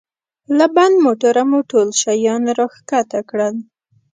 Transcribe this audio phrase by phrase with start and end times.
[0.57, 3.55] له بند موټره مو ټول شیان را کښته کړل.